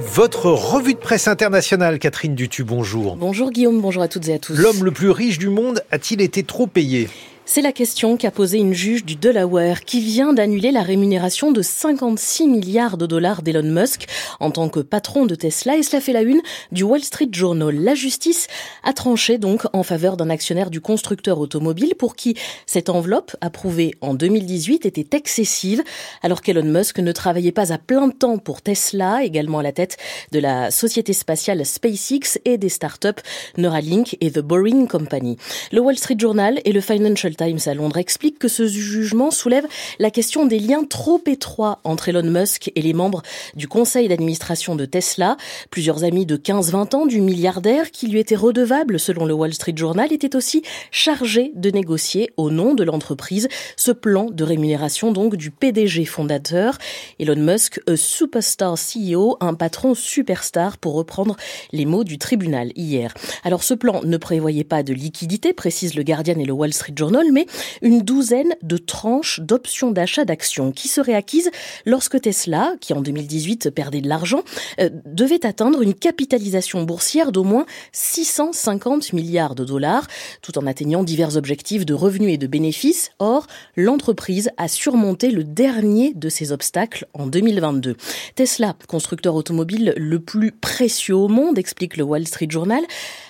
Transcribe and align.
Votre 0.00 0.50
revue 0.50 0.94
de 0.94 0.98
presse 0.98 1.28
internationale, 1.28 1.98
Catherine 2.00 2.34
Dutu, 2.34 2.64
bonjour. 2.64 3.16
Bonjour 3.16 3.50
Guillaume, 3.50 3.80
bonjour 3.80 4.02
à 4.02 4.08
toutes 4.08 4.28
et 4.28 4.34
à 4.34 4.38
tous. 4.38 4.54
L'homme 4.54 4.84
le 4.84 4.90
plus 4.90 5.10
riche 5.10 5.38
du 5.38 5.48
monde 5.48 5.84
a-t-il 5.90 6.20
été 6.20 6.42
trop 6.42 6.66
payé? 6.66 7.08
C'est 7.46 7.60
la 7.60 7.72
question 7.72 8.16
qu'a 8.16 8.30
posée 8.30 8.58
une 8.58 8.72
juge 8.72 9.04
du 9.04 9.16
Delaware 9.16 9.84
qui 9.84 10.00
vient 10.00 10.32
d'annuler 10.32 10.72
la 10.72 10.82
rémunération 10.82 11.52
de 11.52 11.60
56 11.60 12.48
milliards 12.48 12.96
de 12.96 13.04
dollars 13.04 13.42
d'Elon 13.42 13.70
Musk 13.70 14.06
en 14.40 14.50
tant 14.50 14.70
que 14.70 14.80
patron 14.80 15.26
de 15.26 15.34
Tesla 15.34 15.76
et 15.76 15.82
cela 15.82 16.00
fait 16.00 16.14
la 16.14 16.22
une 16.22 16.40
du 16.72 16.84
Wall 16.84 17.02
Street 17.02 17.28
Journal. 17.30 17.74
La 17.74 17.94
justice 17.94 18.46
a 18.82 18.94
tranché 18.94 19.36
donc 19.36 19.66
en 19.74 19.82
faveur 19.82 20.16
d'un 20.16 20.30
actionnaire 20.30 20.70
du 20.70 20.80
constructeur 20.80 21.38
automobile 21.38 21.94
pour 21.98 22.16
qui 22.16 22.34
cette 22.64 22.88
enveloppe 22.88 23.36
approuvée 23.42 23.94
en 24.00 24.14
2018 24.14 24.86
était 24.86 25.16
excessive 25.16 25.82
alors 26.22 26.40
qu'Elon 26.40 26.64
Musk 26.64 26.98
ne 26.98 27.12
travaillait 27.12 27.52
pas 27.52 27.72
à 27.72 27.78
plein 27.78 28.08
temps 28.08 28.38
pour 28.38 28.62
Tesla, 28.62 29.22
également 29.22 29.58
à 29.58 29.62
la 29.62 29.72
tête 29.72 29.98
de 30.32 30.38
la 30.38 30.70
société 30.70 31.12
spatiale 31.12 31.64
SpaceX 31.64 32.38
et 32.46 32.56
des 32.56 32.70
startups 32.70 33.22
Neuralink 33.58 34.16
et 34.22 34.30
The 34.30 34.40
Boring 34.40 34.88
Company. 34.88 35.36
Le 35.72 35.80
Wall 35.80 35.98
Street 35.98 36.16
Journal 36.18 36.60
et 36.64 36.72
le 36.72 36.80
Financial 36.80 37.33
Times 37.34 37.58
à 37.66 37.74
Londres 37.74 37.98
explique 37.98 38.38
que 38.38 38.48
ce 38.48 38.66
jugement 38.66 39.30
soulève 39.30 39.66
la 39.98 40.10
question 40.10 40.46
des 40.46 40.58
liens 40.58 40.84
trop 40.84 41.20
étroits 41.26 41.80
entre 41.84 42.08
Elon 42.08 42.30
Musk 42.30 42.70
et 42.74 42.82
les 42.82 42.92
membres 42.92 43.22
du 43.54 43.68
conseil 43.68 44.08
d'administration 44.08 44.76
de 44.76 44.84
Tesla. 44.84 45.36
Plusieurs 45.70 46.04
amis 46.04 46.26
de 46.26 46.36
15-20 46.36 46.96
ans 46.96 47.06
du 47.06 47.20
milliardaire 47.20 47.90
qui 47.90 48.08
lui 48.08 48.18
était 48.18 48.36
redevable 48.36 48.98
selon 48.98 49.26
le 49.26 49.34
Wall 49.34 49.54
Street 49.54 49.74
Journal 49.76 50.12
étaient 50.12 50.36
aussi 50.36 50.62
chargés 50.90 51.52
de 51.54 51.70
négocier 51.70 52.30
au 52.36 52.50
nom 52.50 52.74
de 52.74 52.84
l'entreprise 52.84 53.48
ce 53.76 53.90
plan 53.90 54.26
de 54.30 54.44
rémunération 54.44 55.12
donc 55.12 55.36
du 55.36 55.50
PDG 55.50 56.04
fondateur. 56.04 56.78
Elon 57.18 57.36
Musk, 57.36 57.80
a 57.86 57.96
superstar 57.96 58.74
CEO, 58.74 59.36
un 59.40 59.54
patron 59.54 59.94
superstar 59.94 60.78
pour 60.78 60.94
reprendre 60.94 61.36
les 61.72 61.86
mots 61.86 62.04
du 62.04 62.18
tribunal 62.18 62.72
hier. 62.76 63.14
Alors 63.44 63.62
ce 63.62 63.74
plan 63.74 64.02
ne 64.02 64.16
prévoyait 64.16 64.64
pas 64.64 64.82
de 64.82 64.92
liquidité, 64.92 65.52
précise 65.52 65.94
le 65.94 66.02
Guardian 66.02 66.38
et 66.38 66.44
le 66.44 66.52
Wall 66.52 66.72
Street 66.72 66.94
Journal, 66.96 67.23
mais 67.32 67.46
une 67.82 68.02
douzaine 68.02 68.54
de 68.62 68.76
tranches 68.76 69.40
d'options 69.40 69.90
d'achat 69.90 70.24
d'actions 70.24 70.72
qui 70.72 70.88
seraient 70.88 71.14
acquises 71.14 71.50
lorsque 71.86 72.20
Tesla, 72.20 72.74
qui 72.80 72.92
en 72.92 73.00
2018 73.00 73.70
perdait 73.70 74.00
de 74.00 74.08
l'argent, 74.08 74.42
euh, 74.80 74.90
devait 75.06 75.46
atteindre 75.46 75.82
une 75.82 75.94
capitalisation 75.94 76.82
boursière 76.82 77.32
d'au 77.32 77.44
moins 77.44 77.66
650 77.92 79.12
milliards 79.12 79.54
de 79.54 79.64
dollars, 79.64 80.06
tout 80.42 80.58
en 80.58 80.66
atteignant 80.66 81.04
divers 81.04 81.36
objectifs 81.36 81.86
de 81.86 81.94
revenus 81.94 82.34
et 82.34 82.38
de 82.38 82.46
bénéfices. 82.46 83.10
Or, 83.18 83.46
l'entreprise 83.76 84.50
a 84.56 84.68
surmonté 84.68 85.30
le 85.30 85.44
dernier 85.44 86.12
de 86.14 86.28
ces 86.28 86.52
obstacles 86.52 87.06
en 87.14 87.26
2022. 87.26 87.96
Tesla, 88.34 88.76
constructeur 88.88 89.34
automobile 89.34 89.94
le 89.96 90.20
plus 90.20 90.52
précieux 90.52 91.16
au 91.16 91.28
monde, 91.28 91.58
explique 91.58 91.96
le 91.96 92.04
Wall 92.04 92.26
Street 92.26 92.48
Journal, 92.50 92.82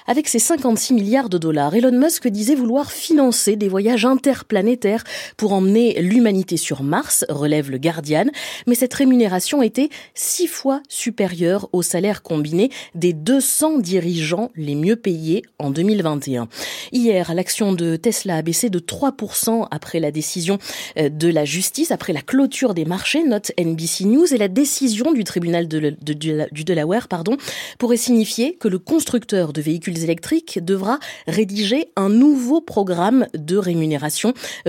avec 0.06 0.28
ses 0.28 0.38
56 0.38 0.94
milliards 0.94 1.28
de 1.28 1.38
dollars, 1.38 1.74
Elon 1.74 1.98
Musk 1.98 2.28
disait 2.28 2.54
vouloir 2.54 2.92
financer 2.92 3.56
des 3.56 3.68
voyages 3.68 3.83
interplanétaires 3.90 5.04
pour 5.36 5.52
emmener 5.52 6.00
l'humanité 6.00 6.56
sur 6.56 6.82
Mars, 6.82 7.24
relève 7.28 7.70
le 7.70 7.78
Guardian, 7.78 8.26
mais 8.66 8.74
cette 8.74 8.94
rémunération 8.94 9.62
était 9.62 9.88
six 10.14 10.46
fois 10.46 10.82
supérieure 10.88 11.68
au 11.72 11.82
salaire 11.82 12.22
combiné 12.22 12.70
des 12.94 13.12
200 13.12 13.78
dirigeants 13.78 14.50
les 14.56 14.74
mieux 14.74 14.96
payés 14.96 15.42
en 15.58 15.70
2021. 15.70 16.48
Hier, 16.92 17.34
l'action 17.34 17.72
de 17.72 17.96
Tesla 17.96 18.36
a 18.36 18.42
baissé 18.42 18.70
de 18.70 18.78
3% 18.78 19.68
après 19.70 20.00
la 20.00 20.10
décision 20.10 20.58
euh, 20.98 21.08
de 21.08 21.28
la 21.28 21.44
justice, 21.44 21.90
après 21.90 22.12
la 22.12 22.22
clôture 22.22 22.74
des 22.74 22.84
marchés, 22.84 23.22
note 23.22 23.52
NBC 23.58 24.04
News, 24.04 24.32
et 24.32 24.38
la 24.38 24.48
décision 24.48 25.12
du 25.12 25.24
tribunal 25.24 25.68
du 25.68 26.64
Delaware 26.64 27.08
pardon, 27.08 27.36
pourrait 27.78 27.96
signifier 27.96 28.54
que 28.54 28.68
le 28.68 28.78
constructeur 28.78 29.52
de 29.52 29.60
véhicules 29.60 30.02
électriques 30.02 30.58
devra 30.62 30.98
rédiger 31.26 31.88
un 31.96 32.08
nouveau 32.08 32.60
programme 32.60 33.26
de 33.34 33.56
rémunération 33.56 33.73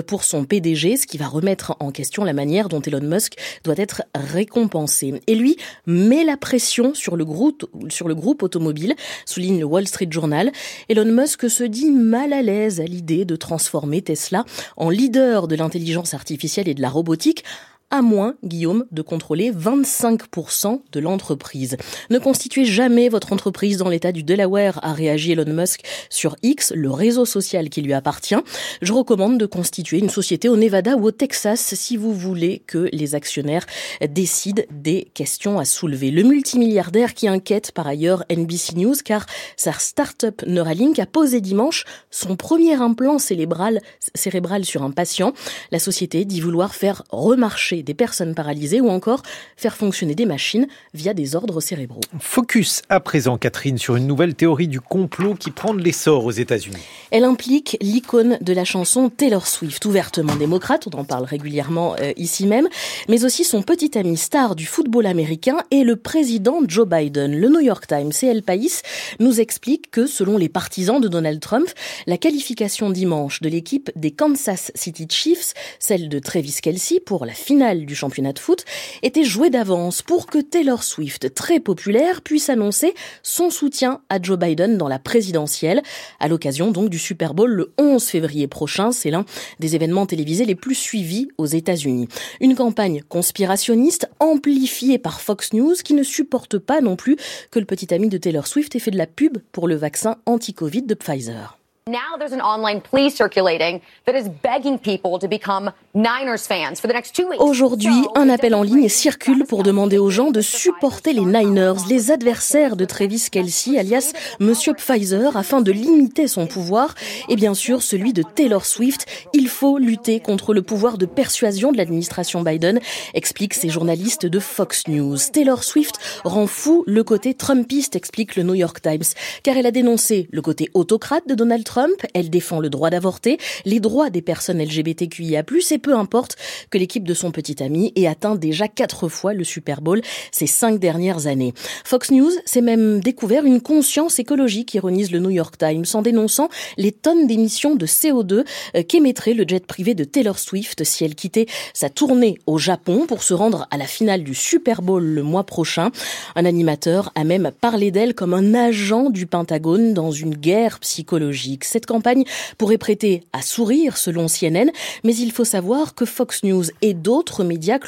pour 0.08 0.24
son 0.24 0.46
PDG, 0.46 0.98
ce 0.98 1.08
qui 1.08 1.18
va 1.18 1.28
remettre 1.28 1.76
en 1.80 1.92
question 1.92 2.24
la 2.24 2.34
manière 2.34 2.70
dont 2.70 2.82
Elon 2.82 3.02
Musk 3.02 3.36
doit 3.64 3.76
être 3.78 4.04
récompensé. 4.16 5.22
Et 5.28 5.36
lui 5.36 5.58
met 5.86 6.24
la 6.24 6.38
pression 6.38 6.94
sur 6.94 7.16
le 7.16 7.26
groupe, 7.26 7.66
sur 7.90 8.08
le 8.08 8.16
groupe 8.16 8.44
automobile, 8.44 8.96
souligne 9.26 9.60
le 9.60 9.66
Wall 9.66 9.88
Street 9.88 10.08
Journal. 10.10 10.52
Elon 10.90 11.12
Musk 11.12 11.50
se 11.50 11.64
dit 11.64 11.92
mal 11.92 12.34
à 12.34 12.42
l'aise 12.42 12.80
à 12.80 12.86
l'idée 12.86 13.26
de 13.26 13.36
transformer 13.36 14.02
Tesla 14.02 14.46
en 14.78 14.90
leader 14.90 15.48
de 15.48 15.56
l'intelligence 15.56 16.14
artificielle 16.14 16.68
et 16.68 16.74
de 16.74 16.82
la 16.82 16.90
robotique 16.90 17.44
à 17.92 18.02
moins, 18.02 18.36
Guillaume, 18.44 18.86
de 18.92 19.02
contrôler 19.02 19.52
25% 19.52 20.82
de 20.92 21.00
l'entreprise. 21.00 21.78
Ne 22.10 22.18
constituez 22.18 22.66
jamais 22.66 23.10
votre 23.10 23.32
entreprise 23.32 23.78
dans 23.78 23.90
l'état 23.90 24.12
du 24.12 24.24
Delaware, 24.24 24.80
a 24.84 24.94
réagi 24.94 25.34
Elon 25.34 25.54
Musk 25.54 25.82
sur 26.10 26.36
X, 26.42 26.74
le 26.76 26.90
réseau 26.90 27.26
social 27.26 27.70
qui 27.70 27.82
lui 27.82 27.94
appartient. 27.94 28.36
Je 28.82 28.92
recommande 28.92 29.38
de 29.38 29.46
constituer 29.46 30.00
une 30.00 30.10
société 30.10 30.50
au 30.50 30.58
Nevada 30.58 30.96
ou 30.96 31.06
au 31.06 31.12
Texas 31.12 31.76
si 31.76 31.96
vous 31.96 32.14
voulez 32.14 32.64
que 32.66 32.90
les 32.92 33.14
actionnaires 33.14 33.66
décident 34.10 34.64
des 34.72 35.08
questions 35.14 35.60
à 35.60 35.66
soulever. 35.66 36.12
Le 36.12 36.24
multimilliardaire 36.24 37.14
qui 37.14 37.28
inquiète 37.28 37.72
par 37.72 37.88
ailleurs 37.88 38.24
NBC 38.30 38.76
News 38.76 38.96
car 39.04 39.26
sa 39.58 39.74
start-up 39.74 40.42
Neuralink 40.48 40.98
a 41.00 41.06
posé 41.06 41.40
dimanche 41.40 41.86
son 42.10 42.36
premier 42.36 42.74
implant 42.74 43.20
cérébral, 43.20 43.82
cérébral 44.16 44.66
sur 44.66 44.84
un 44.84 44.92
patient. 44.92 45.34
La 45.72 45.80
société 45.80 46.26
dit 46.26 46.42
vouloir 46.42 46.74
faire 46.74 47.04
remarcher 47.10 47.75
des 47.84 47.94
personnes 47.94 48.36
paralysées 48.36 48.82
ou 48.82 48.90
encore 48.90 49.24
faire 49.58 49.76
fonctionner 49.76 50.16
des 50.16 50.26
machines 50.26 50.68
via 50.94 51.14
des 51.14 51.36
ordres 51.36 51.62
cérébraux. 51.62 52.02
Focus 52.20 52.82
à 52.90 53.00
présent, 53.00 53.38
Catherine, 53.38 53.78
sur 53.78 53.96
une 53.96 54.08
nouvelle 54.08 54.36
théorie 54.36 54.68
du 54.68 54.82
complot 54.82 55.36
qui 55.36 55.52
prend 55.52 55.74
de 55.74 55.82
l'essor 55.82 56.26
aux 56.26 56.32
États-Unis. 56.32 56.78
Elle 57.12 57.24
implique 57.24 57.78
l'icône 57.82 58.38
de 58.42 58.54
la 58.54 58.66
chanson 58.66 59.10
Taylor 59.10 59.48
Swift, 59.48 59.86
ouvertement 59.86 60.36
démocrate, 60.36 60.88
on 60.94 60.98
en 60.98 61.04
parle 61.06 61.26
régulièrement 61.26 61.96
euh, 62.00 62.14
ici 62.18 62.48
même, 62.48 62.68
mais 63.10 63.26
aussi 63.26 63.44
son 63.44 63.62
petit 63.62 63.98
ami 63.98 64.18
star 64.18 64.56
du 64.56 64.66
football 64.66 65.06
américain 65.06 65.58
et 65.72 65.84
le 65.84 65.96
président 65.96 66.60
Joe 66.68 66.88
Biden. 66.88 67.36
Le 67.36 67.50
New 67.50 67.60
York 67.60 67.88
Times 67.88 68.12
et 68.22 68.28
El 68.28 68.44
País 68.44 68.82
nous 69.20 69.40
explique 69.40 69.92
que, 69.92 70.08
selon 70.08 70.38
les 70.38 70.50
partisans 70.50 71.00
de 71.00 71.08
Donald 71.08 71.40
Trump, 71.40 71.68
la 72.08 72.18
qualification 72.18 72.90
dimanche 72.90 73.42
de 73.42 73.50
l'équipe 73.50 73.92
des 73.96 74.12
Kansas 74.12 74.72
City 74.76 75.08
Chiefs, 75.10 75.54
celle 75.80 76.10
de 76.10 76.20
Travis 76.20 76.58
Kelsey 76.62 77.00
pour 77.00 77.26
la 77.26 77.34
finale 77.34 77.65
du 77.74 77.96
championnat 77.96 78.34
de 78.34 78.40
foot 78.40 78.64
était 79.02 79.24
joué 79.24 79.50
d'avance 79.50 80.02
pour 80.02 80.28
que 80.28 80.38
Taylor 80.38 80.84
Swift, 80.84 81.34
très 81.34 81.60
populaire, 81.60 82.22
puisse 82.22 82.50
annoncer 82.50 82.94
son 83.24 83.50
soutien 83.50 84.02
à 84.10 84.22
Joe 84.22 84.38
Biden 84.38 84.78
dans 84.78 84.88
la 84.88 85.00
présidentielle, 85.00 85.82
à 86.20 86.28
l'occasion 86.28 86.72
donc 86.72 86.90
du 86.90 87.00
Super 87.00 87.34
Bowl 87.34 87.52
le 87.52 87.74
11 87.80 88.04
février 88.04 88.48
prochain. 88.48 88.92
C'est 88.92 89.10
l'un 89.10 89.26
des 89.60 89.76
événements 89.76 90.06
télévisés 90.06 90.46
les 90.46 90.56
plus 90.56 90.76
suivis 90.76 91.30
aux 91.38 91.46
États-Unis. 91.46 92.08
Une 92.40 92.56
campagne 92.56 93.02
conspirationniste 93.08 94.10
amplifiée 94.20 95.00
par 95.00 95.22
Fox 95.22 95.54
News 95.54 95.76
qui 95.84 95.94
ne 95.94 96.04
supporte 96.04 96.60
pas 96.60 96.82
non 96.82 96.96
plus 96.96 97.18
que 97.50 97.60
le 97.60 97.66
petit 97.66 97.94
ami 97.94 98.10
de 98.10 98.18
Taylor 98.18 98.46
Swift 98.48 98.76
ait 98.76 98.80
fait 98.80 98.92
de 98.92 98.98
la 98.98 99.08
pub 99.08 99.40
pour 99.52 99.68
le 99.68 99.76
vaccin 99.76 100.18
anti-Covid 100.26 100.84
de 100.84 100.94
Pfizer. 100.94 101.58
Now 101.88 102.18
there's 102.18 102.34
an 102.34 102.42
online 102.42 102.82
plea 102.82 103.12
circulating 103.12 103.80
that 104.08 104.16
is 104.16 104.28
begging 104.28 104.80
people 104.80 105.20
to 105.20 105.28
become 105.28 105.72
Niners 105.94 106.48
fans 106.48 106.80
for 106.80 106.88
the 106.88 106.94
next 106.94 107.14
two 107.14 107.30
weeks. 107.30 107.40
Aujourd'hui, 107.40 107.94
un 108.16 108.28
appel 108.28 108.56
en 108.56 108.64
ligne 108.64 108.90
circule 108.90 109.46
pour 109.46 109.62
demander 109.62 110.00
aux 110.00 110.10
gens 110.10 110.32
de 110.32 110.42
supporter 110.42 111.14
les 111.14 111.26
Niners, 111.26 111.76
les 111.88 112.10
adversaires 112.10 112.76
de 112.76 112.86
Travis 112.86 113.28
Kelsey, 113.32 113.78
alias 113.78 114.14
Monsieur 114.40 114.74
Pfizer, 114.74 115.38
afin 115.38 115.62
de 115.62 115.72
limiter 115.72 116.28
son 116.28 116.48
pouvoir 116.48 116.96
et 117.30 117.36
bien 117.36 117.54
sûr 117.54 117.84
celui 117.84 118.14
de 118.14 118.24
Taylor 118.24 118.66
Swift. 118.66 119.06
Il 119.34 119.48
faut 119.48 119.78
lutter 119.78 120.20
contre 120.20 120.56
le 120.56 120.64
pouvoir 120.64 120.98
de 120.98 121.06
persuasion 121.06 121.72
de 121.72 121.78
l'administration 121.78 122.42
Biden, 122.42 122.80
expliquent 123.14 123.54
ces 123.54 123.70
journalistes 123.70 124.26
de 124.26 124.40
Fox 124.40 124.88
News. 124.88 125.20
Taylor 125.32 125.64
Swift 125.64 126.00
rend 126.24 126.48
fou 126.48 126.84
le 126.88 127.04
côté 127.04 127.36
Trumpiste, 127.36 127.96
explique 127.96 128.36
le 128.36 128.42
New 128.42 128.56
York 128.56 128.82
Times, 128.82 129.14
car 129.44 129.56
elle 129.56 129.68
a 129.68 129.72
dénoncé 129.72 130.28
le 130.32 130.42
côté 130.42 130.72
autocrate 130.74 131.28
de 131.28 131.36
Donald 131.36 131.64
Trump 131.64 131.75
elle 132.14 132.30
défend 132.30 132.60
le 132.60 132.70
droit 132.70 132.90
d'avorter, 132.90 133.38
les 133.66 133.80
droits 133.80 134.10
des 134.10 134.22
personnes 134.22 134.62
LGBTQIA+, 134.62 135.44
et 135.72 135.78
peu 135.78 135.96
importe 135.96 136.36
que 136.70 136.78
l'équipe 136.78 137.04
de 137.04 137.14
son 137.14 137.32
petit 137.32 137.62
ami 137.64 137.92
ait 137.96 138.08
atteint 138.08 138.36
déjà 138.36 138.68
quatre 138.68 139.10
fois 139.10 139.34
le 139.34 139.44
Super 139.44 139.82
Bowl 139.82 140.02
ces 140.32 140.48
cinq 140.48 140.80
dernières 140.80 141.28
années. 141.28 141.54
Fox 141.84 142.12
News 142.12 142.32
s'est 142.46 142.62
même 142.62 143.00
découvert 143.00 143.46
une 143.46 143.62
conscience 143.62 144.20
écologique, 144.20 144.74
ironise 144.74 145.12
le 145.12 145.20
New 145.20 145.30
York 145.30 145.58
Times, 145.58 145.86
en 145.94 146.02
dénonçant 146.02 146.50
les 146.78 146.92
tonnes 146.92 147.28
d'émissions 147.28 147.76
de 147.76 147.86
CO2 147.86 148.46
euh, 148.76 148.84
qu'émettrait 148.84 149.34
le 149.34 149.46
jet 149.48 149.66
privé 149.66 149.94
de 149.96 150.04
Taylor 150.04 150.40
Swift 150.40 150.84
si 150.84 151.04
elle 151.04 151.16
quittait 151.16 151.48
sa 151.74 151.90
tournée 151.90 152.38
au 152.46 152.58
Japon 152.58 153.06
pour 153.08 153.24
se 153.24 153.34
rendre 153.34 153.68
à 153.72 153.78
la 153.78 153.86
finale 153.86 154.24
du 154.24 154.36
Super 154.36 154.82
Bowl 154.82 155.04
le 155.04 155.24
mois 155.24 155.46
prochain. 155.46 155.92
Un 156.36 156.46
animateur 156.46 157.12
a 157.16 157.24
même 157.24 157.52
parlé 157.60 157.92
d'elle 157.92 158.14
comme 158.14 158.34
un 158.34 158.54
agent 158.54 159.10
du 159.10 159.26
Pentagone 159.28 159.94
dans 159.94 160.12
une 160.12 160.36
guerre 160.36 160.80
psychologique. 160.80 161.65
Cette 161.66 161.86
campagne 161.86 162.24
pourrait 162.58 162.78
prêter 162.78 163.24
à 163.34 163.42
sourire 163.42 163.98
selon 163.98 164.28
CNN, 164.28 164.72
mais 165.04 165.16
il 165.16 165.32
faut 165.32 165.46
savoir 165.46 165.96
que 165.96 166.06
Fox 166.06 166.44
News 166.44 166.66
et 166.82 166.94
d'autres 166.94 167.44
médias 167.44 167.80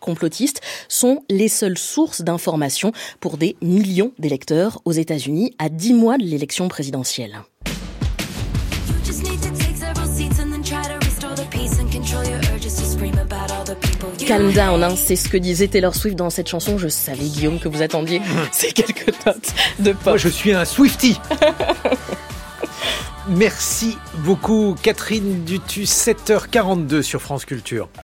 complotistes 0.00 0.60
sont 0.88 1.22
les 1.28 1.48
seules 1.48 1.78
sources 1.78 2.22
d'informations 2.22 2.92
pour 3.20 3.36
des 3.36 3.56
millions 3.62 4.12
d'électeurs 4.18 4.80
aux 4.84 4.92
États-Unis 4.92 5.54
à 5.58 5.68
dix 5.68 5.94
mois 5.94 6.18
de 6.18 6.24
l'élection 6.24 6.68
présidentielle. 6.68 7.42
Calm 14.26 14.52
down, 14.52 14.82
hein, 14.82 14.94
c'est 14.96 15.16
ce 15.16 15.28
que 15.28 15.36
disait 15.36 15.68
Taylor 15.68 15.94
Swift 15.94 16.16
dans 16.16 16.30
cette 16.30 16.48
chanson. 16.48 16.78
Je 16.78 16.88
savais, 16.88 17.24
Guillaume, 17.24 17.58
que 17.58 17.68
vous 17.68 17.82
attendiez 17.82 18.20
ces 18.52 18.72
quelques 18.72 19.12
notes 19.26 19.54
de 19.78 19.92
pop. 19.92 20.06
Moi, 20.06 20.16
je 20.18 20.28
suis 20.28 20.52
un 20.52 20.64
Swifty. 20.64 21.18
Merci 23.28 23.98
beaucoup, 24.24 24.74
Catherine 24.82 25.44
Dutu, 25.44 25.82
7h42 25.82 27.02
sur 27.02 27.20
France 27.20 27.44
Culture. 27.44 27.90